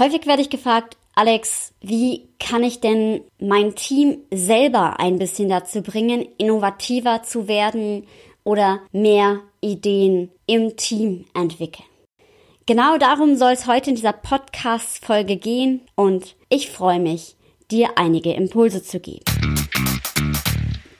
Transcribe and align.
Häufig 0.00 0.26
werde 0.26 0.40
ich 0.40 0.48
gefragt, 0.48 0.96
Alex, 1.14 1.74
wie 1.82 2.26
kann 2.38 2.62
ich 2.62 2.80
denn 2.80 3.20
mein 3.38 3.74
Team 3.74 4.16
selber 4.32 4.98
ein 4.98 5.18
bisschen 5.18 5.50
dazu 5.50 5.82
bringen, 5.82 6.26
innovativer 6.38 7.22
zu 7.22 7.48
werden 7.48 8.06
oder 8.42 8.80
mehr 8.92 9.40
Ideen 9.60 10.30
im 10.46 10.74
Team 10.78 11.26
entwickeln? 11.34 11.86
Genau 12.64 12.96
darum 12.96 13.36
soll 13.36 13.52
es 13.52 13.66
heute 13.66 13.90
in 13.90 13.96
dieser 13.96 14.14
Podcast-Folge 14.14 15.36
gehen 15.36 15.82
und 15.96 16.34
ich 16.48 16.70
freue 16.70 17.00
mich, 17.00 17.36
dir 17.70 17.90
einige 17.96 18.32
Impulse 18.32 18.82
zu 18.82 19.00
geben. 19.00 19.24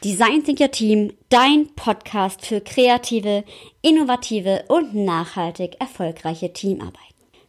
Design 0.05 0.45
Thinker 0.45 0.73
Team, 0.73 1.15
dein 1.31 1.69
Podcast 1.75 2.45
für 2.45 2.61
kreative, 2.61 3.45
innovative 3.81 4.65
und 4.69 4.95
nachhaltig 4.95 5.81
erfolgreiche 5.81 6.53
Teamarbeit. 6.53 7.01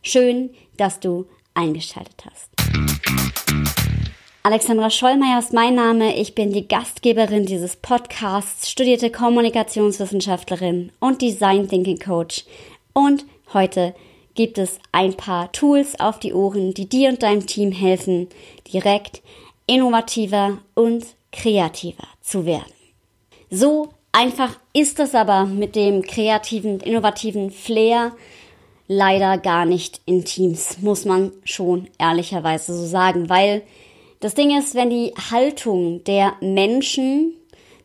Schön, 0.02 0.52
dass 0.78 1.02
du 1.02 1.28
eingeschaltet 1.54 2.24
hast. 2.30 2.50
Alexandra 4.44 4.90
Schollmeier 4.90 5.38
ist 5.38 5.54
mein 5.54 5.76
Name. 5.76 6.16
Ich 6.16 6.34
bin 6.34 6.52
die 6.52 6.68
Gastgeberin 6.68 7.46
dieses 7.46 7.76
Podcasts, 7.76 8.72
studierte 8.72 9.12
Kommunikationswissenschaftlerin 9.12 10.92
und 11.00 11.22
Design 11.22 11.70
Thinking 11.70 12.00
Coach. 12.00 12.46
Und 12.94 13.26
heute 13.54 13.94
gibt 14.34 14.58
es 14.58 14.80
ein 14.92 15.16
paar 15.16 15.52
Tools 15.52 16.00
auf 16.00 16.20
die 16.20 16.34
Ohren, 16.34 16.74
die 16.74 16.90
dir 16.90 17.10
und 17.10 17.22
deinem 17.22 17.46
Team 17.46 17.72
helfen, 17.72 18.30
direkt 18.74 19.22
innovativer 19.68 20.58
und 20.74 21.06
kreativer 21.32 22.08
zu 22.22 22.46
werden. 22.46 22.74
So 23.52 23.90
einfach 24.12 24.58
ist 24.74 25.00
es 25.00 25.14
aber 25.14 25.46
mit 25.46 25.76
dem 25.76 26.02
kreativen, 26.02 26.80
innovativen 26.80 27.52
Flair 27.52 28.14
leider 28.92 29.38
gar 29.38 29.66
nicht 29.66 30.02
in 30.06 30.26
Teams, 30.26 30.80
muss 30.82 31.06
man 31.06 31.32
schon 31.46 31.88
ehrlicherweise 31.98 32.76
so 32.76 32.86
sagen, 32.86 33.30
weil 33.30 33.62
das 34.20 34.36
Ding 34.36 34.56
ist, 34.58 34.76
wenn 34.76 34.90
die 34.90 35.14
Haltung 35.32 36.04
der 36.04 36.34
Menschen, 36.42 37.34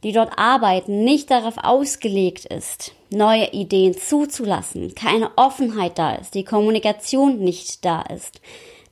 die 0.03 0.11
dort 0.11 0.37
arbeiten, 0.37 1.05
nicht 1.05 1.31
darauf 1.31 1.59
ausgelegt 1.59 2.47
ist, 2.47 2.93
neue 3.11 3.53
Ideen 3.53 3.97
zuzulassen, 3.97 4.97
keine 4.97 5.31
Offenheit 5.37 5.97
da 5.97 6.17
ist, 6.17 6.34
die 6.34 6.45
Kommunikation 6.45 7.39
nicht 7.39 7.84
da 7.84 8.03
ist, 8.03 8.41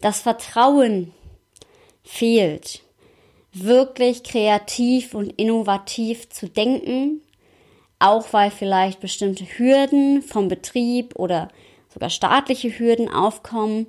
das 0.01 0.21
Vertrauen 0.21 1.13
fehlt, 2.05 2.83
wirklich 3.53 4.23
kreativ 4.23 5.15
und 5.15 5.31
innovativ 5.31 6.29
zu 6.31 6.49
denken, 6.49 7.23
auch 7.99 8.33
weil 8.33 8.53
vielleicht 8.53 9.01
bestimmte 9.01 9.45
Hürden 9.45 10.23
vom 10.23 10.47
Betrieb 10.47 11.17
oder 11.17 11.49
sogar 11.95 12.11
staatliche 12.11 12.79
Hürden 12.79 13.09
aufkommen, 13.09 13.87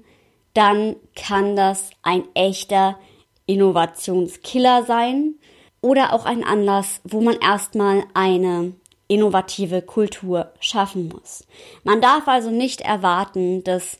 dann 0.54 0.96
kann 1.16 1.56
das 1.56 1.90
ein 2.04 2.24
echter 2.34 2.98
Innovationskiller 3.46 4.86
sein 4.86 5.36
oder 5.82 6.14
auch 6.14 6.26
ein 6.26 6.44
Anlass, 6.44 7.02
wo 7.04 7.22
man 7.22 7.36
erstmal 7.36 8.06
eine 8.14 8.74
innovative 9.08 9.82
Kultur 9.82 10.54
schaffen 10.60 11.10
muss. 11.10 11.46
Man 11.84 12.02
darf 12.02 12.28
also 12.28 12.50
nicht 12.50 12.82
erwarten, 12.82 13.64
dass 13.64 14.00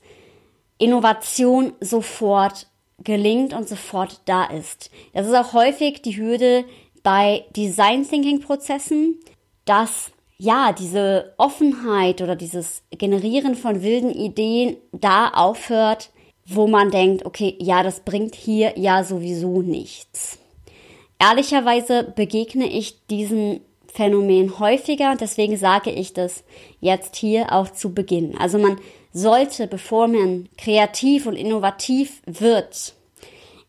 Innovation 0.78 1.74
sofort 1.80 2.68
gelingt 3.04 3.54
und 3.54 3.68
sofort 3.68 4.22
da 4.26 4.46
ist. 4.46 4.90
Das 5.14 5.28
ist 5.28 5.36
auch 5.36 5.54
häufig 5.54 6.02
die 6.02 6.18
Hürde 6.18 6.66
bei 7.04 7.46
Design 7.56 8.08
Thinking 8.08 8.40
Prozessen, 8.42 9.20
dass 9.66 10.12
ja, 10.38 10.74
diese 10.74 11.34
Offenheit 11.38 12.22
oder 12.22 12.36
dieses 12.36 12.84
Generieren 12.92 13.56
von 13.56 13.82
wilden 13.82 14.12
Ideen 14.12 14.78
da 14.92 15.30
aufhört, 15.30 16.10
wo 16.46 16.68
man 16.68 16.92
denkt, 16.92 17.26
okay, 17.26 17.56
ja, 17.60 17.84
das 17.84 18.02
bringt 18.02 18.36
hier 18.36 18.78
ja 18.78 19.04
sowieso 19.04 19.62
nichts. 19.62 20.38
Ehrlicherweise 21.20 22.04
begegne 22.04 22.68
ich 22.68 23.06
diesem 23.08 23.62
Phänomen 23.88 24.60
häufiger, 24.60 25.16
deswegen 25.18 25.56
sage 25.56 25.90
ich 25.90 26.12
das 26.12 26.44
jetzt 26.82 27.16
hier 27.16 27.54
auch 27.54 27.70
zu 27.70 27.94
Beginn. 27.94 28.38
Also 28.38 28.58
man 28.58 28.78
sollte, 29.14 29.68
bevor 29.68 30.10
man 30.10 30.50
kreativ 30.58 31.26
und 31.26 31.38
innovativ 31.38 32.22
wird, 32.26 32.94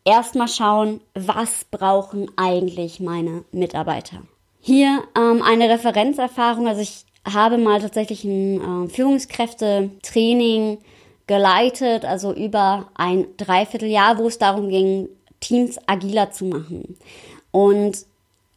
erstmal 0.03 0.49
schauen, 0.49 0.99
was 1.13 1.65
brauchen 1.71 2.29
eigentlich 2.35 2.99
meine 2.99 3.45
Mitarbeiter. 3.53 4.23
Hier 4.59 5.03
ähm, 5.15 5.41
eine 5.41 5.69
Referenzerfahrung, 5.69 6.67
also 6.67 6.81
ich 6.81 7.05
habe 7.25 7.57
mal 7.57 7.81
tatsächlich 7.81 8.23
ein 8.23 8.85
äh, 8.85 8.89
Führungskräftetraining 8.89 10.79
geleitet, 11.27 12.05
also 12.05 12.33
über 12.33 12.89
ein 12.95 13.27
Dreivierteljahr, 13.37 14.17
wo 14.17 14.27
es 14.27 14.37
darum 14.37 14.69
ging, 14.69 15.09
Teams 15.39 15.77
agiler 15.87 16.31
zu 16.31 16.45
machen. 16.45 16.97
Und 17.51 18.05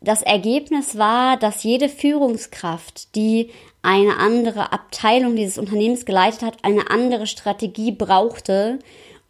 das 0.00 0.22
Ergebnis 0.22 0.96
war, 0.96 1.36
dass 1.36 1.62
jede 1.62 1.88
Führungskraft, 1.88 3.14
die 3.14 3.50
eine 3.82 4.16
andere 4.16 4.72
Abteilung 4.72 5.36
dieses 5.36 5.58
Unternehmens 5.58 6.04
geleitet 6.06 6.42
hat, 6.42 6.58
eine 6.62 6.90
andere 6.90 7.26
Strategie 7.26 7.92
brauchte, 7.92 8.78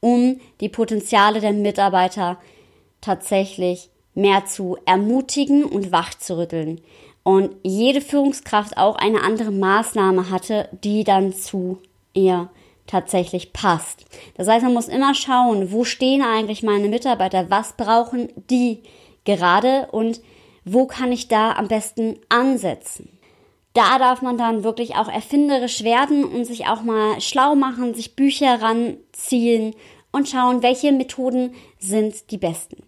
um 0.00 0.40
die 0.60 0.68
Potenziale 0.68 1.40
der 1.40 1.52
Mitarbeiter 1.52 2.38
tatsächlich 3.00 3.90
mehr 4.14 4.46
zu 4.46 4.76
ermutigen 4.86 5.64
und 5.64 5.92
wach 5.92 6.14
zu 6.14 6.38
rütteln. 6.38 6.80
Und 7.22 7.50
jede 7.62 8.00
Führungskraft 8.00 8.76
auch 8.76 8.96
eine 8.96 9.22
andere 9.22 9.50
Maßnahme 9.50 10.30
hatte, 10.30 10.68
die 10.82 11.04
dann 11.04 11.32
zu 11.32 11.78
ihr 12.14 12.48
tatsächlich 12.86 13.52
passt. 13.52 14.04
Das 14.36 14.48
heißt, 14.48 14.64
man 14.64 14.74
muss 14.74 14.88
immer 14.88 15.14
schauen, 15.14 15.70
wo 15.70 15.84
stehen 15.84 16.22
eigentlich 16.22 16.62
meine 16.62 16.88
Mitarbeiter, 16.88 17.48
was 17.48 17.74
brauchen 17.74 18.28
die 18.50 18.82
gerade 19.24 19.88
und 19.92 20.20
wo 20.64 20.86
kann 20.86 21.12
ich 21.12 21.28
da 21.28 21.52
am 21.52 21.68
besten 21.68 22.18
ansetzen. 22.28 23.20
Da 23.74 23.98
darf 23.98 24.22
man 24.22 24.36
dann 24.36 24.64
wirklich 24.64 24.96
auch 24.96 25.08
erfinderisch 25.08 25.84
werden 25.84 26.24
und 26.24 26.44
sich 26.44 26.66
auch 26.66 26.82
mal 26.82 27.20
schlau 27.20 27.54
machen, 27.54 27.94
sich 27.94 28.16
Bücher 28.16 28.60
ranziehen 28.60 29.74
und 30.10 30.28
schauen, 30.28 30.62
welche 30.62 30.90
Methoden 30.90 31.54
sind 31.78 32.32
die 32.32 32.38
besten. 32.38 32.82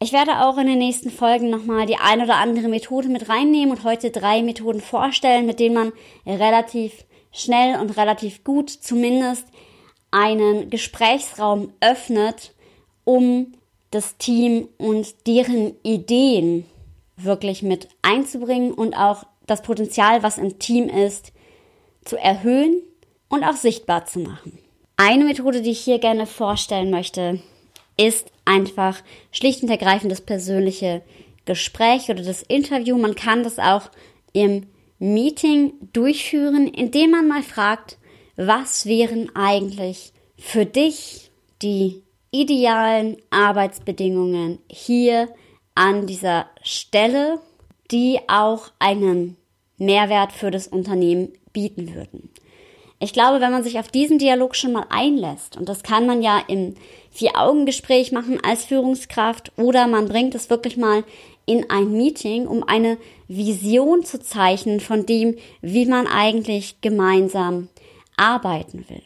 Ich 0.00 0.12
werde 0.12 0.44
auch 0.44 0.58
in 0.58 0.66
den 0.66 0.78
nächsten 0.78 1.10
Folgen 1.10 1.50
nochmal 1.50 1.86
die 1.86 1.96
ein 1.96 2.20
oder 2.20 2.36
andere 2.36 2.68
Methode 2.68 3.08
mit 3.08 3.28
reinnehmen 3.28 3.70
und 3.70 3.84
heute 3.84 4.10
drei 4.10 4.42
Methoden 4.42 4.80
vorstellen, 4.80 5.46
mit 5.46 5.60
denen 5.60 5.74
man 5.74 5.92
relativ 6.26 7.04
schnell 7.32 7.80
und 7.80 7.96
relativ 7.96 8.44
gut 8.44 8.70
zumindest 8.70 9.46
einen 10.10 10.70
Gesprächsraum 10.70 11.72
öffnet, 11.80 12.52
um 13.04 13.54
das 13.90 14.16
Team 14.18 14.68
und 14.78 15.26
deren 15.26 15.74
Ideen 15.82 16.66
wirklich 17.16 17.62
mit 17.62 17.88
einzubringen 18.02 18.72
und 18.72 18.94
auch 18.94 19.24
das 19.46 19.62
Potenzial, 19.62 20.22
was 20.22 20.38
im 20.38 20.58
Team 20.58 20.88
ist, 20.88 21.32
zu 22.04 22.16
erhöhen 22.16 22.82
und 23.28 23.44
auch 23.44 23.56
sichtbar 23.56 24.06
zu 24.06 24.20
machen. 24.20 24.58
Eine 24.96 25.24
Methode, 25.24 25.62
die 25.62 25.70
ich 25.70 25.80
hier 25.80 25.98
gerne 25.98 26.26
vorstellen 26.26 26.90
möchte, 26.90 27.40
ist 27.96 28.30
einfach 28.44 29.00
schlicht 29.32 29.62
und 29.62 29.70
ergreifend 29.70 30.12
das 30.12 30.20
persönliche 30.20 31.02
Gespräch 31.44 32.10
oder 32.10 32.22
das 32.22 32.42
Interview. 32.42 32.96
Man 32.98 33.14
kann 33.14 33.42
das 33.42 33.58
auch 33.58 33.90
im 34.32 34.66
Meeting 34.98 35.74
durchführen, 35.92 36.68
indem 36.68 37.10
man 37.10 37.28
mal 37.28 37.42
fragt, 37.42 37.98
was 38.36 38.86
wären 38.86 39.34
eigentlich 39.34 40.12
für 40.38 40.66
dich 40.66 41.30
die 41.62 42.02
idealen 42.30 43.16
Arbeitsbedingungen 43.30 44.58
hier 44.68 45.28
an 45.74 46.06
dieser 46.06 46.46
Stelle, 46.62 47.40
die 47.90 48.18
auch 48.28 48.72
einen 48.78 49.36
Mehrwert 49.78 50.32
für 50.32 50.50
das 50.50 50.66
Unternehmen 50.66 51.32
bieten 51.52 51.94
würden. 51.94 52.30
Ich 53.04 53.12
glaube, 53.12 53.42
wenn 53.42 53.52
man 53.52 53.62
sich 53.62 53.78
auf 53.78 53.88
diesen 53.88 54.18
Dialog 54.18 54.56
schon 54.56 54.72
mal 54.72 54.86
einlässt, 54.88 55.58
und 55.58 55.68
das 55.68 55.82
kann 55.82 56.06
man 56.06 56.22
ja 56.22 56.42
im 56.48 56.74
Vier-Augen-Gespräch 57.10 58.12
machen 58.12 58.38
als 58.42 58.64
Führungskraft 58.64 59.52
oder 59.58 59.86
man 59.86 60.08
bringt 60.08 60.34
es 60.34 60.48
wirklich 60.48 60.78
mal 60.78 61.04
in 61.44 61.68
ein 61.68 61.92
Meeting, 61.92 62.46
um 62.46 62.66
eine 62.66 62.96
Vision 63.28 64.06
zu 64.06 64.20
zeichnen 64.20 64.80
von 64.80 65.04
dem, 65.04 65.36
wie 65.60 65.84
man 65.84 66.06
eigentlich 66.06 66.80
gemeinsam 66.80 67.68
arbeiten 68.16 68.86
will. 68.88 69.02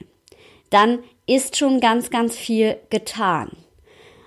Dann 0.71 1.01
ist 1.27 1.57
schon 1.57 1.81
ganz, 1.81 2.11
ganz 2.11 2.37
viel 2.37 2.77
getan. 2.91 3.51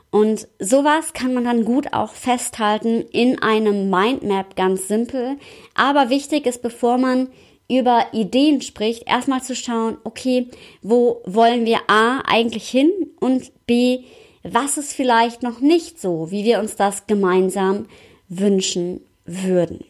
Und 0.10 0.50
sowas 0.60 1.14
kann 1.14 1.34
man 1.34 1.46
dann 1.46 1.64
gut 1.64 1.94
auch 1.94 2.12
festhalten 2.12 3.06
in 3.14 3.42
einem 3.42 3.90
Mindmap, 3.90 4.58
ganz 4.58 4.90
simpel. 4.90 5.38
Aber 5.76 6.10
wichtig 6.10 6.46
ist, 6.46 6.62
bevor 6.62 6.98
man 6.98 7.30
über 7.78 8.08
Ideen 8.12 8.62
spricht, 8.62 9.08
erstmal 9.08 9.42
zu 9.42 9.56
schauen, 9.56 9.98
okay, 10.04 10.48
wo 10.82 11.22
wollen 11.26 11.66
wir 11.66 11.80
A 11.88 12.20
eigentlich 12.26 12.70
hin 12.70 12.92
und 13.20 13.52
B, 13.66 14.04
was 14.44 14.78
ist 14.78 14.94
vielleicht 14.94 15.44
noch 15.44 15.60
nicht 15.60 16.00
so, 16.00 16.32
wie 16.32 16.44
wir 16.44 16.60
uns 16.60 16.76
das 16.76 17.08
gemeinsam 17.08 17.88
wünschen 18.28 19.02
würden. 19.26 19.84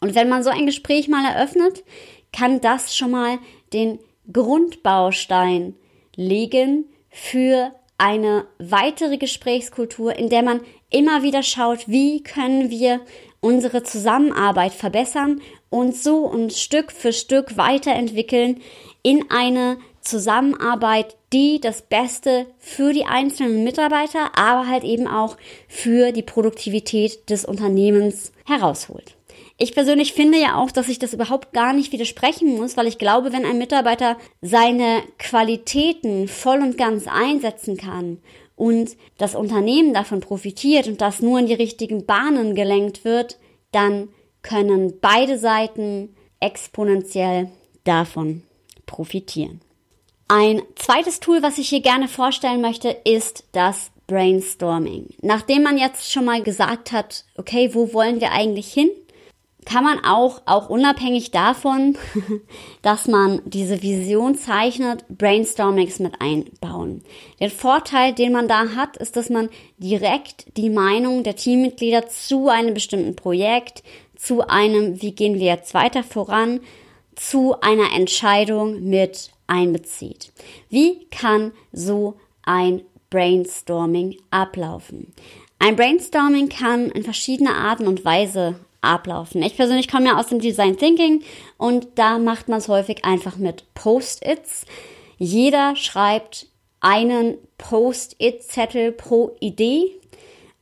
Und 0.00 0.14
wenn 0.14 0.28
man 0.28 0.42
so 0.42 0.50
ein 0.50 0.66
Gespräch 0.66 1.08
mal 1.08 1.24
eröffnet, 1.24 1.82
kann 2.32 2.60
das 2.60 2.96
schon 2.96 3.10
mal 3.10 3.38
den 3.72 3.98
Grundbaustein 4.32 5.74
legen 6.14 6.84
für 7.10 7.72
eine 7.96 8.46
weitere 8.58 9.16
Gesprächskultur, 9.18 10.16
in 10.16 10.28
der 10.28 10.42
man 10.42 10.60
immer 10.90 11.22
wieder 11.22 11.42
schaut, 11.42 11.88
wie 11.88 12.22
können 12.22 12.70
wir 12.70 13.00
unsere 13.40 13.82
Zusammenarbeit 13.82 14.72
verbessern 14.72 15.40
und 15.70 15.96
so 15.96 16.18
uns 16.18 16.60
Stück 16.60 16.92
für 16.92 17.12
Stück 17.12 17.56
weiterentwickeln 17.56 18.60
in 19.02 19.30
eine 19.30 19.78
Zusammenarbeit, 20.00 21.16
die 21.32 21.60
das 21.60 21.82
Beste 21.82 22.46
für 22.58 22.92
die 22.92 23.04
einzelnen 23.04 23.64
Mitarbeiter, 23.64 24.38
aber 24.38 24.66
halt 24.66 24.84
eben 24.84 25.06
auch 25.06 25.36
für 25.68 26.12
die 26.12 26.22
Produktivität 26.22 27.28
des 27.28 27.44
Unternehmens 27.44 28.32
herausholt. 28.46 29.16
Ich 29.60 29.74
persönlich 29.74 30.12
finde 30.12 30.38
ja 30.38 30.56
auch, 30.56 30.70
dass 30.70 30.88
ich 30.88 31.00
das 31.00 31.12
überhaupt 31.12 31.52
gar 31.52 31.72
nicht 31.72 31.92
widersprechen 31.92 32.56
muss, 32.56 32.76
weil 32.76 32.86
ich 32.86 32.98
glaube, 32.98 33.32
wenn 33.32 33.44
ein 33.44 33.58
Mitarbeiter 33.58 34.16
seine 34.40 35.02
Qualitäten 35.18 36.28
voll 36.28 36.62
und 36.62 36.78
ganz 36.78 37.08
einsetzen 37.08 37.76
kann 37.76 38.18
und 38.54 38.96
das 39.18 39.34
Unternehmen 39.34 39.92
davon 39.92 40.20
profitiert 40.20 40.86
und 40.86 41.00
das 41.00 41.20
nur 41.20 41.40
in 41.40 41.46
die 41.46 41.54
richtigen 41.54 42.06
Bahnen 42.06 42.54
gelenkt 42.54 43.04
wird, 43.04 43.38
dann 43.72 44.08
können 44.42 45.00
beide 45.00 45.38
Seiten 45.38 46.14
exponentiell 46.40 47.50
davon 47.84 48.42
profitieren. 48.86 49.60
Ein 50.28 50.62
zweites 50.76 51.20
Tool, 51.20 51.42
was 51.42 51.58
ich 51.58 51.68
hier 51.68 51.80
gerne 51.80 52.06
vorstellen 52.06 52.60
möchte, 52.60 52.90
ist 53.04 53.44
das 53.52 53.90
Brainstorming. 54.06 55.14
Nachdem 55.22 55.62
man 55.62 55.78
jetzt 55.78 56.12
schon 56.12 56.24
mal 56.24 56.42
gesagt 56.42 56.92
hat, 56.92 57.24
okay, 57.36 57.74
wo 57.74 57.92
wollen 57.92 58.20
wir 58.20 58.32
eigentlich 58.32 58.72
hin? 58.72 58.90
kann 59.68 59.84
man 59.84 60.02
auch, 60.02 60.40
auch 60.46 60.70
unabhängig 60.70 61.30
davon, 61.30 61.98
dass 62.82 63.06
man 63.06 63.42
diese 63.44 63.82
Vision 63.82 64.34
zeichnet, 64.34 65.04
Brainstormings 65.10 65.98
mit 65.98 66.22
einbauen. 66.22 67.02
Der 67.38 67.50
Vorteil, 67.50 68.14
den 68.14 68.32
man 68.32 68.48
da 68.48 68.70
hat, 68.74 68.96
ist, 68.96 69.16
dass 69.16 69.28
man 69.28 69.50
direkt 69.76 70.56
die 70.56 70.70
Meinung 70.70 71.22
der 71.22 71.36
Teammitglieder 71.36 72.08
zu 72.08 72.48
einem 72.48 72.72
bestimmten 72.72 73.14
Projekt, 73.14 73.82
zu 74.18 74.46
einem, 74.46 75.00
wie 75.00 75.12
gehen 75.12 75.34
wir 75.38 75.46
jetzt 75.46 75.72
weiter 75.72 76.02
voran, 76.02 76.60
zu 77.14 77.58
einer 77.60 77.94
Entscheidung 77.94 78.84
mit 78.84 79.30
einbezieht. 79.46 80.32
Wie 80.68 81.06
kann 81.06 81.52
so 81.72 82.14
ein 82.42 82.82
Brainstorming 83.10 84.18
ablaufen? 84.30 85.14
Ein 85.58 85.76
Brainstorming 85.76 86.48
kann 86.48 86.90
in 86.90 87.02
verschiedener 87.02 87.56
Arten 87.56 87.86
und 87.86 88.04
Weise 88.04 88.60
ablaufen. 88.80 89.42
Ich 89.42 89.56
persönlich 89.56 89.88
komme 89.88 90.06
ja 90.06 90.18
aus 90.18 90.28
dem 90.28 90.40
Design 90.40 90.76
Thinking 90.76 91.22
und 91.56 91.86
da 91.96 92.18
macht 92.18 92.48
man 92.48 92.58
es 92.58 92.68
häufig 92.68 93.04
einfach 93.04 93.36
mit 93.36 93.64
Post-its. 93.74 94.66
Jeder 95.16 95.74
schreibt 95.74 96.46
einen 96.80 97.38
Post-it-Zettel 97.56 98.92
pro 98.92 99.36
Idee 99.40 99.98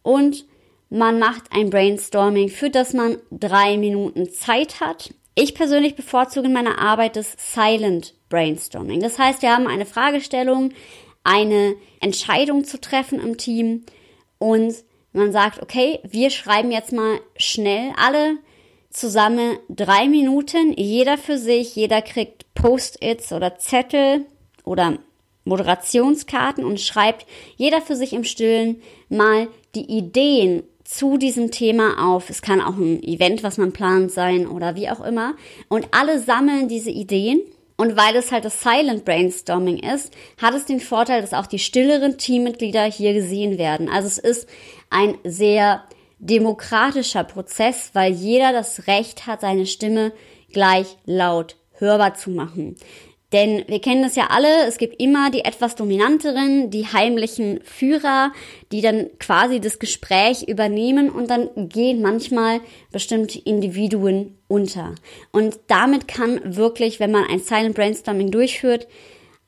und 0.02 0.46
man 0.88 1.18
macht 1.18 1.44
ein 1.50 1.70
Brainstorming, 1.70 2.48
für 2.48 2.70
das 2.70 2.92
man 2.92 3.18
drei 3.30 3.76
Minuten 3.76 4.30
Zeit 4.30 4.80
hat. 4.80 5.12
Ich 5.34 5.54
persönlich 5.54 5.96
bevorzuge 5.96 6.46
in 6.46 6.52
meiner 6.52 6.78
Arbeit 6.78 7.16
das 7.16 7.34
Silent 7.38 8.14
Brainstorming. 8.28 9.00
Das 9.00 9.18
heißt, 9.18 9.42
wir 9.42 9.54
haben 9.54 9.66
eine 9.66 9.86
Fragestellung, 9.86 10.72
eine 11.24 11.74
Entscheidung 12.00 12.64
zu 12.64 12.80
treffen 12.80 13.20
im 13.20 13.36
Team 13.36 13.84
und 14.38 14.74
man 15.12 15.32
sagt, 15.32 15.62
okay, 15.62 16.00
wir 16.04 16.30
schreiben 16.30 16.70
jetzt 16.70 16.92
mal 16.92 17.20
schnell 17.36 17.92
alle 17.96 18.38
zusammen 18.90 19.58
drei 19.68 20.08
Minuten, 20.08 20.72
jeder 20.76 21.18
für 21.18 21.38
sich, 21.38 21.74
jeder 21.74 22.00
kriegt 22.02 22.54
Post-its 22.54 23.32
oder 23.32 23.58
Zettel 23.58 24.26
oder 24.64 24.98
Moderationskarten 25.44 26.64
und 26.64 26.80
schreibt 26.80 27.26
jeder 27.56 27.80
für 27.80 27.96
sich 27.96 28.12
im 28.12 28.24
Stillen 28.24 28.82
mal 29.08 29.48
die 29.74 29.84
Ideen 29.84 30.64
zu 30.86 31.18
diesem 31.18 31.50
Thema 31.50 32.12
auf. 32.12 32.30
Es 32.30 32.42
kann 32.42 32.60
auch 32.60 32.76
ein 32.76 33.02
Event, 33.02 33.42
was 33.42 33.58
man 33.58 33.72
plant 33.72 34.12
sein 34.12 34.46
oder 34.46 34.76
wie 34.76 34.88
auch 34.88 35.04
immer. 35.04 35.34
Und 35.68 35.88
alle 35.90 36.20
sammeln 36.20 36.68
diese 36.68 36.90
Ideen 36.90 37.40
und 37.76 37.96
weil 37.96 38.16
es 38.16 38.32
halt 38.32 38.44
das 38.44 38.62
Silent 38.62 39.04
Brainstorming 39.04 39.78
ist, 39.78 40.12
hat 40.40 40.54
es 40.54 40.64
den 40.64 40.80
Vorteil, 40.80 41.20
dass 41.20 41.34
auch 41.34 41.46
die 41.46 41.58
stilleren 41.58 42.16
Teammitglieder 42.16 42.84
hier 42.84 43.12
gesehen 43.12 43.58
werden. 43.58 43.88
Also 43.88 44.08
es 44.08 44.18
ist 44.18 44.48
ein 44.88 45.18
sehr 45.24 45.82
demokratischer 46.18 47.24
Prozess, 47.24 47.90
weil 47.92 48.12
jeder 48.12 48.52
das 48.52 48.86
Recht 48.86 49.26
hat, 49.26 49.42
seine 49.42 49.66
Stimme 49.66 50.12
gleich 50.52 50.96
laut 51.04 51.56
hörbar 51.78 52.14
zu 52.14 52.30
machen. 52.30 52.76
Denn 53.32 53.64
wir 53.66 53.80
kennen 53.80 54.02
das 54.02 54.14
ja 54.14 54.28
alle, 54.30 54.66
es 54.66 54.78
gibt 54.78 55.02
immer 55.02 55.30
die 55.30 55.44
etwas 55.44 55.74
dominanteren, 55.74 56.70
die 56.70 56.86
heimlichen 56.86 57.60
Führer, 57.64 58.32
die 58.70 58.80
dann 58.80 59.10
quasi 59.18 59.60
das 59.60 59.80
Gespräch 59.80 60.44
übernehmen 60.46 61.10
und 61.10 61.28
dann 61.28 61.48
gehen 61.68 62.00
manchmal 62.00 62.60
bestimmte 62.92 63.40
Individuen 63.40 64.38
unter. 64.46 64.94
Und 65.32 65.58
damit 65.66 66.06
kann 66.06 66.56
wirklich, 66.56 67.00
wenn 67.00 67.10
man 67.10 67.24
ein 67.24 67.40
Silent 67.40 67.74
Brainstorming 67.74 68.30
durchführt, 68.30 68.86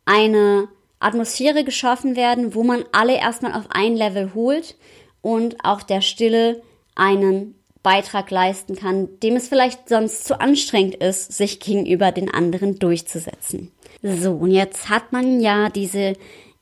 eine 0.04 0.68
Atmosphäre 0.98 1.62
geschaffen 1.62 2.16
werden, 2.16 2.56
wo 2.56 2.64
man 2.64 2.84
alle 2.90 3.16
erstmal 3.16 3.52
auf 3.52 3.66
ein 3.70 3.94
Level 3.94 4.34
holt 4.34 4.76
und 5.22 5.64
auch 5.64 5.82
der 5.82 6.00
Stille 6.00 6.62
einen 6.96 7.57
Beitrag 7.82 8.30
leisten 8.30 8.76
kann, 8.76 9.08
dem 9.22 9.36
es 9.36 9.48
vielleicht 9.48 9.88
sonst 9.88 10.24
zu 10.24 10.40
anstrengend 10.40 10.96
ist, 10.96 11.32
sich 11.32 11.60
gegenüber 11.60 12.12
den 12.12 12.32
anderen 12.32 12.78
durchzusetzen. 12.78 13.72
So, 14.02 14.32
und 14.32 14.50
jetzt 14.50 14.88
hat 14.88 15.12
man 15.12 15.40
ja 15.40 15.70
diese 15.70 16.14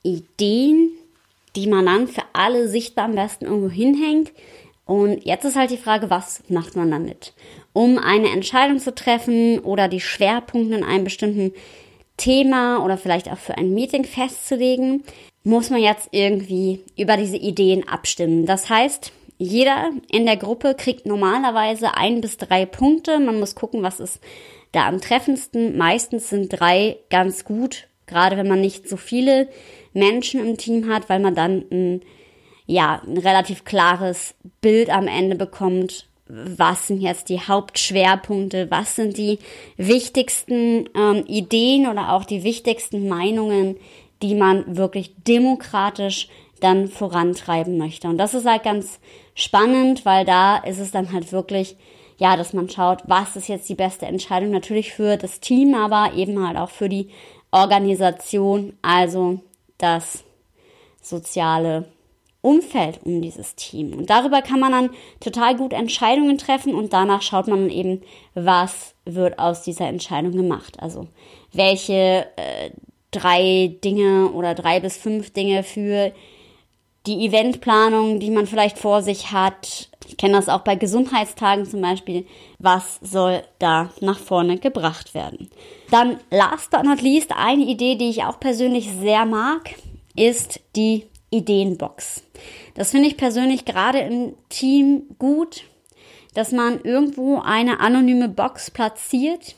Ideen, 0.02 0.90
die 1.54 1.66
man 1.66 1.86
dann 1.86 2.08
für 2.08 2.22
alle 2.32 2.68
sichtbar 2.68 3.06
am 3.06 3.14
besten 3.14 3.46
irgendwo 3.46 3.70
hinhängt. 3.70 4.32
Und 4.84 5.24
jetzt 5.24 5.44
ist 5.44 5.56
halt 5.56 5.70
die 5.70 5.76
Frage, 5.78 6.10
was 6.10 6.42
macht 6.48 6.76
man 6.76 6.90
damit? 6.90 7.32
Um 7.72 7.98
eine 7.98 8.30
Entscheidung 8.30 8.78
zu 8.78 8.94
treffen 8.94 9.58
oder 9.60 9.88
die 9.88 10.00
Schwerpunkte 10.00 10.76
in 10.76 10.84
einem 10.84 11.04
bestimmten 11.04 11.52
Thema 12.16 12.84
oder 12.84 12.96
vielleicht 12.96 13.30
auch 13.30 13.38
für 13.38 13.58
ein 13.58 13.74
Meeting 13.74 14.04
festzulegen, 14.04 15.02
muss 15.44 15.70
man 15.70 15.80
jetzt 15.80 16.08
irgendwie 16.12 16.80
über 16.96 17.16
diese 17.16 17.36
Ideen 17.36 17.86
abstimmen. 17.88 18.46
Das 18.46 18.70
heißt, 18.70 19.12
jeder 19.38 19.90
in 20.10 20.26
der 20.26 20.36
Gruppe 20.36 20.74
kriegt 20.74 21.06
normalerweise 21.06 21.96
ein 21.96 22.20
bis 22.20 22.36
drei 22.38 22.64
Punkte. 22.64 23.18
Man 23.18 23.38
muss 23.38 23.54
gucken, 23.54 23.82
was 23.82 24.00
ist 24.00 24.20
da 24.72 24.86
am 24.86 25.00
treffendsten. 25.00 25.76
Meistens 25.76 26.30
sind 26.30 26.48
drei 26.48 26.98
ganz 27.10 27.44
gut, 27.44 27.88
gerade 28.06 28.36
wenn 28.36 28.48
man 28.48 28.60
nicht 28.60 28.88
so 28.88 28.96
viele 28.96 29.48
Menschen 29.92 30.40
im 30.40 30.56
Team 30.56 30.88
hat, 30.88 31.08
weil 31.08 31.20
man 31.20 31.34
dann 31.34 31.64
ein, 31.70 32.02
ja, 32.66 33.02
ein 33.06 33.18
relativ 33.18 33.64
klares 33.64 34.34
Bild 34.60 34.90
am 34.90 35.06
Ende 35.06 35.36
bekommt. 35.36 36.08
Was 36.28 36.88
sind 36.88 37.00
jetzt 37.00 37.28
die 37.28 37.40
Hauptschwerpunkte? 37.40 38.70
Was 38.70 38.96
sind 38.96 39.16
die 39.16 39.38
wichtigsten 39.76 40.88
ähm, 40.96 41.24
Ideen 41.26 41.86
oder 41.86 42.12
auch 42.12 42.24
die 42.24 42.42
wichtigsten 42.42 43.06
Meinungen, 43.06 43.76
die 44.22 44.34
man 44.34 44.76
wirklich 44.76 45.14
demokratisch 45.26 46.28
dann 46.60 46.88
vorantreiben 46.88 47.78
möchte. 47.78 48.08
Und 48.08 48.18
das 48.18 48.34
ist 48.34 48.46
halt 48.46 48.62
ganz 48.62 48.98
spannend, 49.34 50.04
weil 50.04 50.24
da 50.24 50.56
ist 50.56 50.78
es 50.78 50.90
dann 50.90 51.12
halt 51.12 51.32
wirklich, 51.32 51.76
ja, 52.18 52.36
dass 52.36 52.52
man 52.52 52.68
schaut, 52.68 53.02
was 53.06 53.36
ist 53.36 53.48
jetzt 53.48 53.68
die 53.68 53.74
beste 53.74 54.06
Entscheidung 54.06 54.50
natürlich 54.50 54.92
für 54.92 55.16
das 55.16 55.40
Team, 55.40 55.74
aber 55.74 56.14
eben 56.14 56.46
halt 56.46 56.56
auch 56.56 56.70
für 56.70 56.88
die 56.88 57.10
Organisation, 57.50 58.74
also 58.82 59.40
das 59.78 60.24
soziale 61.02 61.88
Umfeld 62.40 63.00
um 63.04 63.22
dieses 63.22 63.56
Team. 63.56 63.92
Und 63.92 64.08
darüber 64.08 64.40
kann 64.40 64.60
man 64.60 64.72
dann 64.72 64.90
total 65.20 65.56
gut 65.56 65.72
Entscheidungen 65.72 66.38
treffen 66.38 66.74
und 66.74 66.92
danach 66.92 67.22
schaut 67.22 67.48
man 67.48 67.70
eben, 67.70 68.02
was 68.34 68.94
wird 69.04 69.38
aus 69.38 69.62
dieser 69.62 69.88
Entscheidung 69.88 70.32
gemacht. 70.32 70.76
Also 70.80 71.08
welche 71.52 72.26
äh, 72.36 72.70
drei 73.10 73.76
Dinge 73.82 74.30
oder 74.30 74.54
drei 74.54 74.80
bis 74.80 74.96
fünf 74.96 75.32
Dinge 75.32 75.62
für 75.62 76.12
die 77.06 77.26
Eventplanung, 77.26 78.20
die 78.20 78.30
man 78.30 78.46
vielleicht 78.46 78.78
vor 78.78 79.02
sich 79.02 79.32
hat. 79.32 79.88
Ich 80.08 80.16
kenne 80.16 80.34
das 80.34 80.48
auch 80.48 80.60
bei 80.60 80.76
Gesundheitstagen 80.76 81.66
zum 81.66 81.80
Beispiel. 81.80 82.26
Was 82.58 82.98
soll 83.00 83.42
da 83.58 83.90
nach 84.00 84.18
vorne 84.18 84.58
gebracht 84.58 85.14
werden? 85.14 85.50
Dann 85.90 86.18
last 86.30 86.70
but 86.70 86.84
not 86.84 87.02
least, 87.02 87.32
eine 87.36 87.64
Idee, 87.64 87.96
die 87.96 88.10
ich 88.10 88.24
auch 88.24 88.40
persönlich 88.40 88.90
sehr 89.00 89.24
mag, 89.24 89.74
ist 90.16 90.60
die 90.74 91.06
Ideenbox. 91.30 92.22
Das 92.74 92.90
finde 92.90 93.08
ich 93.08 93.16
persönlich 93.16 93.64
gerade 93.64 93.98
im 93.98 94.34
Team 94.48 95.02
gut, 95.18 95.64
dass 96.34 96.52
man 96.52 96.80
irgendwo 96.82 97.40
eine 97.40 97.80
anonyme 97.80 98.28
Box 98.28 98.70
platziert, 98.70 99.54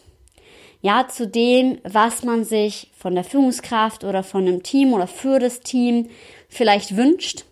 ja, 0.81 1.09
zu 1.09 1.27
dem, 1.27 1.79
was 1.83 2.23
man 2.23 2.45
sich 2.45 2.91
von 2.97 3.15
der 3.17 3.25
Führungskraft 3.25 4.05
oder 4.05 4.23
von 4.23 4.47
einem 4.47 4.63
Team 4.63 4.93
oder 4.93 5.09
für 5.09 5.41
das 5.41 5.61
Team 5.61 6.09
vielleicht 6.49 6.97
wünscht 6.97 7.45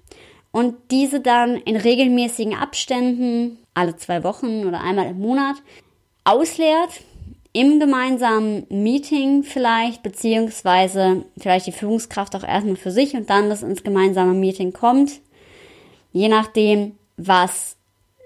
und 0.52 0.74
diese 0.90 1.20
dann 1.20 1.56
in 1.56 1.76
regelmäßigen 1.76 2.54
Abständen, 2.54 3.58
alle 3.74 3.96
zwei 3.96 4.24
Wochen 4.24 4.64
oder 4.64 4.80
einmal 4.80 5.06
im 5.08 5.18
Monat, 5.18 5.56
ausleert, 6.24 6.90
im 7.52 7.80
gemeinsamen 7.80 8.66
Meeting 8.68 9.42
vielleicht, 9.42 10.02
beziehungsweise 10.02 11.24
vielleicht 11.38 11.66
die 11.66 11.72
Führungskraft 11.72 12.36
auch 12.36 12.44
erstmal 12.44 12.76
für 12.76 12.90
sich 12.90 13.14
und 13.14 13.30
dann 13.30 13.48
das 13.48 13.62
ins 13.62 13.82
gemeinsame 13.82 14.34
Meeting 14.34 14.72
kommt. 14.72 15.20
Je 16.12 16.28
nachdem, 16.28 16.98
was 17.16 17.76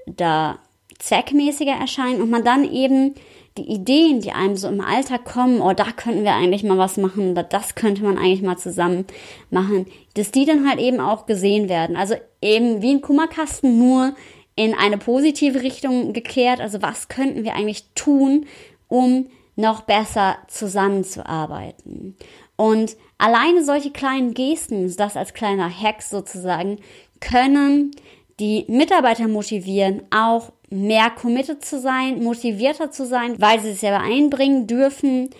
da 0.06 0.58
zweckmäßiger 0.98 1.72
erscheint 1.72 2.20
und 2.20 2.30
man 2.30 2.44
dann 2.44 2.64
eben 2.64 3.14
die 3.58 3.68
Ideen, 3.68 4.20
die 4.20 4.32
einem 4.32 4.56
so 4.56 4.68
im 4.68 4.80
Alltag 4.80 5.24
kommen, 5.24 5.60
oh, 5.60 5.72
da 5.72 5.90
könnten 5.92 6.24
wir 6.24 6.34
eigentlich 6.34 6.62
mal 6.62 6.78
was 6.78 6.96
machen 6.96 7.32
oder 7.32 7.42
das 7.42 7.74
könnte 7.74 8.02
man 8.02 8.16
eigentlich 8.16 8.42
mal 8.42 8.56
zusammen 8.56 9.06
machen, 9.50 9.86
dass 10.14 10.30
die 10.30 10.44
dann 10.44 10.68
halt 10.68 10.78
eben 10.78 11.00
auch 11.00 11.26
gesehen 11.26 11.68
werden. 11.68 11.96
Also 11.96 12.14
eben 12.40 12.80
wie 12.80 12.92
ein 12.92 13.00
Kummerkasten 13.00 13.78
nur 13.78 14.14
in 14.54 14.74
eine 14.74 14.98
positive 14.98 15.62
Richtung 15.62 16.12
gekehrt. 16.12 16.60
Also 16.60 16.80
was 16.80 17.08
könnten 17.08 17.44
wir 17.44 17.54
eigentlich 17.54 17.84
tun, 17.94 18.46
um 18.88 19.26
noch 19.56 19.82
besser 19.82 20.38
zusammenzuarbeiten. 20.48 22.16
Und 22.56 22.96
alleine 23.18 23.64
solche 23.64 23.90
kleinen 23.90 24.34
Gesten, 24.34 24.94
das 24.96 25.16
als 25.16 25.34
kleiner 25.34 25.70
Hack 25.70 26.02
sozusagen, 26.02 26.78
können 27.20 27.92
die 28.38 28.64
Mitarbeiter 28.68 29.28
motivieren, 29.28 30.02
auch 30.10 30.52
mehr 30.70 31.10
committed 31.10 31.64
zu 31.64 31.80
sein, 31.80 32.22
motivierter 32.22 32.90
zu 32.90 33.04
sein, 33.04 33.40
weil 33.40 33.60
sie 33.60 33.70
es 33.70 33.80
selber 33.80 34.00
einbringen 34.00 34.66
dürfen 34.66 35.30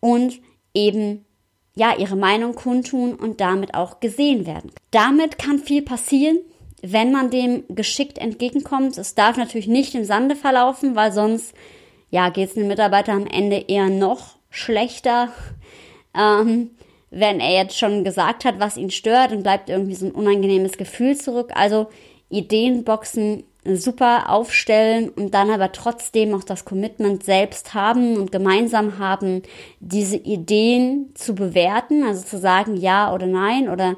und 0.00 0.40
eben 0.74 1.24
ja 1.74 1.96
ihre 1.96 2.16
Meinung 2.16 2.54
kundtun 2.54 3.14
und 3.14 3.40
damit 3.40 3.74
auch 3.74 4.00
gesehen 4.00 4.46
werden. 4.46 4.72
Damit 4.90 5.38
kann 5.38 5.60
viel 5.60 5.82
passieren, 5.82 6.38
wenn 6.82 7.12
man 7.12 7.30
dem 7.30 7.64
geschickt 7.68 8.18
entgegenkommt. 8.18 8.98
Es 8.98 9.14
darf 9.14 9.36
natürlich 9.36 9.68
nicht 9.68 9.94
im 9.94 10.04
Sande 10.04 10.34
verlaufen, 10.34 10.96
weil 10.96 11.12
sonst 11.12 11.54
ja, 12.10 12.28
geht 12.30 12.48
es 12.48 12.54
dem 12.54 12.66
Mitarbeiter 12.66 13.12
am 13.12 13.26
Ende 13.26 13.64
eher 13.68 13.88
noch 13.88 14.36
schlechter, 14.50 15.28
ähm, 16.18 16.70
wenn 17.12 17.40
er 17.40 17.52
jetzt 17.52 17.76
schon 17.76 18.04
gesagt 18.04 18.44
hat, 18.44 18.60
was 18.60 18.76
ihn 18.76 18.90
stört 18.90 19.32
und 19.32 19.42
bleibt 19.42 19.68
irgendwie 19.68 19.94
so 19.94 20.06
ein 20.06 20.12
unangenehmes 20.12 20.76
Gefühl 20.76 21.16
zurück. 21.16 21.50
Also 21.54 21.88
Ideenboxen 22.28 23.44
super 23.64 24.30
aufstellen 24.30 25.10
und 25.10 25.34
dann 25.34 25.50
aber 25.50 25.72
trotzdem 25.72 26.34
auch 26.34 26.44
das 26.44 26.64
Commitment 26.64 27.24
selbst 27.24 27.74
haben 27.74 28.16
und 28.16 28.32
gemeinsam 28.32 28.98
haben, 28.98 29.42
diese 29.80 30.16
Ideen 30.16 31.10
zu 31.14 31.34
bewerten, 31.34 32.02
also 32.04 32.24
zu 32.24 32.38
sagen 32.38 32.76
ja 32.76 33.12
oder 33.12 33.26
nein 33.26 33.68
oder 33.68 33.96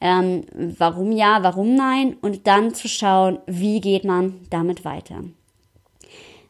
ähm, 0.00 0.44
warum 0.78 1.12
ja, 1.12 1.42
warum 1.42 1.74
nein 1.74 2.16
und 2.20 2.46
dann 2.46 2.74
zu 2.74 2.88
schauen, 2.88 3.38
wie 3.46 3.80
geht 3.80 4.04
man 4.04 4.40
damit 4.50 4.84
weiter. 4.84 5.24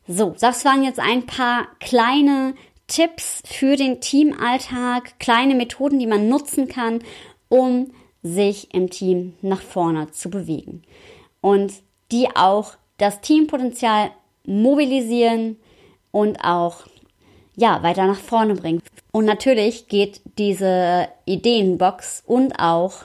So, 0.07 0.35
das 0.39 0.65
waren 0.65 0.85
jetzt 0.85 1.01
ein 1.01 1.27
paar 1.27 1.67
kleine 1.81 2.55
Tipps 2.87 3.43
für 3.47 3.77
den 3.77 4.01
Teamalltag, 4.01 5.19
kleine 5.19 5.55
Methoden, 5.55 5.99
die 5.99 6.07
man 6.07 6.29
nutzen 6.29 6.69
kann, 6.69 7.01
um 7.49 7.93
sich 8.23 8.75
im 8.75 8.91
Team 8.91 9.35
nach 9.41 9.63
vorne 9.63 10.11
zu 10.11 10.31
bewegen. 10.31 10.83
Und 11.41 11.73
die 12.13 12.29
auch 12.35 12.75
das 12.99 13.21
Teampotenzial 13.21 14.11
mobilisieren 14.47 15.57
und 16.11 16.39
auch 16.45 16.87
ja, 17.57 17.83
weiter 17.83 18.07
nach 18.07 18.19
vorne 18.19 18.55
bringen. 18.55 18.83
Und 19.13 19.27
natürlich 19.27 19.89
geht 19.89 20.21
diese 20.39 21.09
Ideenbox 21.25 22.23
und 22.27 22.59
auch 22.59 23.05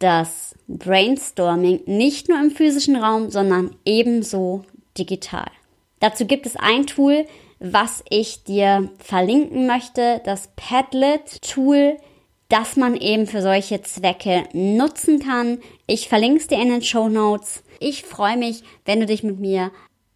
das 0.00 0.56
Brainstorming 0.66 1.82
nicht 1.86 2.28
nur 2.28 2.40
im 2.40 2.50
physischen 2.50 2.96
Raum, 2.96 3.30
sondern 3.30 3.76
ebenso 3.84 4.64
digital. 4.98 5.50
Dazu 6.00 6.26
gibt 6.26 6.46
es 6.46 6.56
ein 6.56 6.86
Tool, 6.86 7.26
was 7.60 8.02
ich 8.08 8.42
dir 8.42 8.90
verlinken 8.98 9.66
möchte, 9.66 10.22
das 10.24 10.48
Padlet-Tool, 10.56 11.98
das 12.50 12.76
man 12.76 12.96
eben 12.96 13.26
für 13.26 13.40
solche 13.40 13.80
Zwecke 13.80 14.44
nutzen 14.52 15.20
kann. 15.20 15.58
Ich 15.86 16.08
verlinke 16.08 16.40
es 16.40 16.48
dir 16.48 16.60
in 16.60 16.68
den 16.68 16.82
Show 16.82 17.08
Notes. 17.08 17.62
Ich 17.78 18.02
freue 18.02 18.36
mich, 18.36 18.62
wenn 18.84 19.00
du 19.00 19.06
dich 19.06 19.22
mit 19.22 19.38
mir 19.38 19.70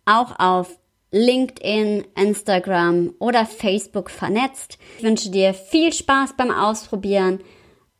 auch 0.05 0.39
auf 0.39 0.79
LinkedIn, 1.13 2.05
Instagram 2.21 3.15
oder 3.21 3.47
Facebook 3.47 4.11
vernetzt. 4.11 4.79
Ich 4.99 5.05
wünsche 5.05 5.31
dir 5.31 5.55
viel 5.55 5.93
Spaß 5.93 6.35
beim 6.37 6.51
Ausprobieren 6.51 7.41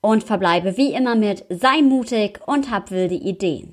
und 0.01 0.25
verbleibe 0.25 0.77
wie 0.77 0.93
immer 0.93 1.15
mit 1.15 1.47
sei 1.49 1.81
mutig 1.81 2.41
und 2.47 2.71
hab 2.71 2.91
wilde 2.91 3.15
Ideen. 3.15 3.71